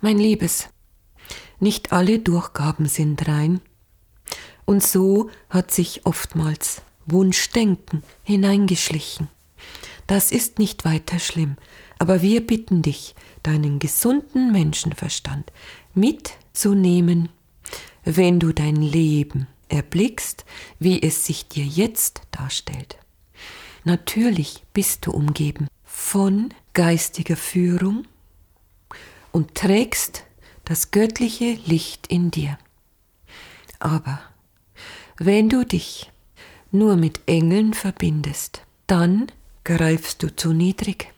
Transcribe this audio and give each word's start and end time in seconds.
Mein 0.00 0.18
Liebes, 0.18 0.68
nicht 1.58 1.92
alle 1.92 2.18
Durchgaben 2.18 2.86
sind 2.86 3.26
rein. 3.28 3.60
Und 4.64 4.82
so 4.82 5.30
hat 5.48 5.70
sich 5.70 6.04
oftmals 6.04 6.82
Wunschdenken 7.06 8.02
hineingeschlichen. 8.22 9.28
Das 10.06 10.32
ist 10.32 10.58
nicht 10.58 10.84
weiter 10.84 11.18
schlimm, 11.18 11.56
aber 11.98 12.20
wir 12.20 12.46
bitten 12.46 12.82
dich, 12.82 13.14
deinen 13.42 13.78
gesunden 13.78 14.52
Menschenverstand 14.52 15.50
mitzunehmen, 15.94 17.30
wenn 18.04 18.38
du 18.38 18.52
dein 18.52 18.76
Leben 18.76 19.46
erblickst, 19.68 20.44
wie 20.78 21.02
es 21.02 21.24
sich 21.24 21.48
dir 21.48 21.64
jetzt 21.64 22.22
darstellt. 22.30 22.98
Natürlich 23.84 24.64
bist 24.72 25.06
du 25.06 25.12
umgeben 25.12 25.68
von 25.84 26.52
geistiger 26.72 27.36
Führung 27.36 28.04
und 29.32 29.54
trägst 29.54 30.24
das 30.64 30.90
göttliche 30.90 31.58
Licht 31.64 32.06
in 32.08 32.30
dir. 32.30 32.58
Aber 33.78 34.20
wenn 35.18 35.48
du 35.48 35.64
dich 35.64 36.10
nur 36.70 36.96
mit 36.96 37.20
Engeln 37.26 37.72
verbindest, 37.74 38.62
dann 38.86 39.26
greifst 39.64 40.22
du 40.22 40.34
zu 40.34 40.52
niedrig. 40.52 41.12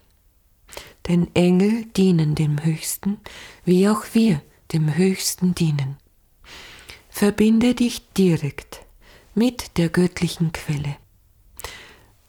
Denn 1.08 1.34
Engel 1.34 1.86
dienen 1.96 2.34
dem 2.34 2.62
Höchsten, 2.62 3.18
wie 3.64 3.88
auch 3.88 4.04
wir 4.12 4.42
dem 4.72 4.94
Höchsten 4.94 5.54
dienen. 5.54 5.96
Verbinde 7.08 7.74
dich 7.74 8.06
direkt 8.12 8.84
mit 9.34 9.78
der 9.78 9.88
göttlichen 9.88 10.52
Quelle. 10.52 10.96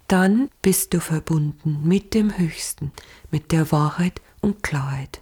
Dann 0.07 0.49
bist 0.61 0.93
du 0.93 1.01
verbunden 1.01 1.81
mit 1.83 2.13
dem 2.13 2.37
Höchsten, 2.37 2.91
mit 3.29 3.51
der 3.51 3.71
Wahrheit 3.71 4.21
und 4.41 4.63
Klarheit 4.63 5.21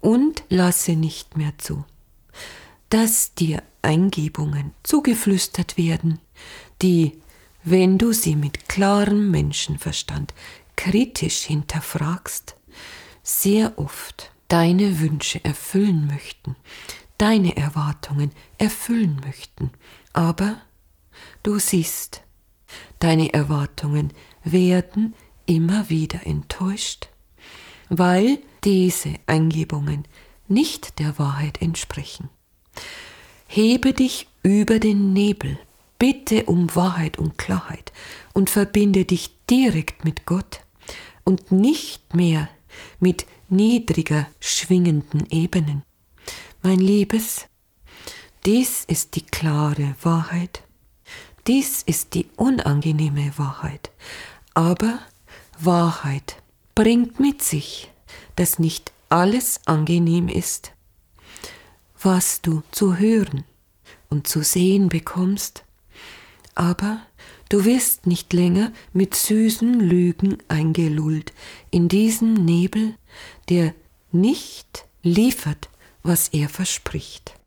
und 0.00 0.44
lasse 0.48 0.92
nicht 0.92 1.36
mehr 1.36 1.52
zu, 1.58 1.84
dass 2.88 3.34
dir 3.34 3.62
Eingebungen 3.82 4.72
zugeflüstert 4.82 5.76
werden, 5.76 6.18
die, 6.82 7.20
wenn 7.62 7.98
du 7.98 8.12
sie 8.12 8.36
mit 8.36 8.68
klarem 8.68 9.30
Menschenverstand 9.30 10.34
kritisch 10.76 11.42
hinterfragst, 11.42 12.56
sehr 13.22 13.78
oft 13.78 14.32
deine 14.48 15.00
Wünsche 15.00 15.44
erfüllen 15.44 16.06
möchten, 16.06 16.56
deine 17.18 17.56
Erwartungen 17.56 18.32
erfüllen 18.58 19.20
möchten. 19.24 19.70
Aber 20.12 20.60
du 21.42 21.58
siehst, 21.58 22.22
deine 22.98 23.32
Erwartungen 23.32 24.12
werden 24.42 25.14
immer 25.46 25.88
wieder 25.90 26.26
enttäuscht, 26.26 27.08
weil 27.88 28.38
diese 28.64 29.14
Eingebungen 29.26 30.04
nicht 30.48 30.98
der 30.98 31.18
Wahrheit 31.18 31.62
entsprechen. 31.62 32.28
Hebe 33.46 33.92
dich 33.92 34.28
über 34.42 34.78
den 34.78 35.12
Nebel, 35.12 35.58
bitte 35.98 36.44
um 36.44 36.74
Wahrheit 36.74 37.18
und 37.18 37.38
Klarheit 37.38 37.92
und 38.32 38.50
verbinde 38.50 39.04
dich 39.04 39.30
direkt 39.48 40.04
mit 40.04 40.26
Gott 40.26 40.60
und 41.24 41.52
nicht 41.52 42.14
mehr 42.14 42.48
mit 42.98 43.26
niedriger 43.48 44.26
schwingenden 44.40 45.26
Ebenen. 45.30 45.82
Mein 46.62 46.78
Liebes, 46.78 47.46
dies 48.46 48.84
ist 48.84 49.16
die 49.16 49.26
klare 49.26 49.94
Wahrheit, 50.02 50.62
dies 51.46 51.82
ist 51.82 52.14
die 52.14 52.26
unangenehme 52.36 53.32
Wahrheit, 53.36 53.90
aber 54.54 55.00
Wahrheit 55.58 56.36
bringt 56.74 57.20
mit 57.20 57.42
sich 57.42 57.90
dass 58.36 58.58
nicht 58.58 58.92
alles 59.08 59.60
angenehm 59.66 60.28
ist, 60.28 60.72
was 62.00 62.40
du 62.40 62.62
zu 62.70 62.96
hören 62.96 63.44
und 64.08 64.26
zu 64.26 64.42
sehen 64.42 64.88
bekommst, 64.88 65.64
aber 66.54 67.00
du 67.48 67.64
wirst 67.64 68.06
nicht 68.06 68.32
länger 68.32 68.72
mit 68.92 69.14
süßen 69.14 69.80
Lügen 69.80 70.38
eingelullt 70.48 71.32
in 71.70 71.88
diesen 71.88 72.34
Nebel, 72.44 72.94
der 73.48 73.74
nicht 74.12 74.86
liefert, 75.02 75.68
was 76.02 76.28
er 76.28 76.48
verspricht. 76.48 77.39